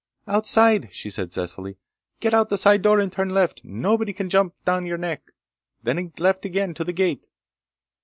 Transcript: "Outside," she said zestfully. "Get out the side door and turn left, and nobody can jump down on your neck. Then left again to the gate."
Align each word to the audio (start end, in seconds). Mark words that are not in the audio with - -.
"Outside," 0.27 0.91
she 0.91 1.11
said 1.11 1.31
zestfully. 1.31 1.77
"Get 2.21 2.33
out 2.33 2.49
the 2.49 2.57
side 2.57 2.81
door 2.81 2.99
and 2.99 3.13
turn 3.13 3.29
left, 3.29 3.63
and 3.63 3.83
nobody 3.83 4.13
can 4.13 4.31
jump 4.31 4.55
down 4.65 4.77
on 4.77 4.85
your 4.87 4.97
neck. 4.97 5.31
Then 5.83 6.11
left 6.17 6.43
again 6.43 6.73
to 6.73 6.83
the 6.83 6.91
gate." 6.91 7.27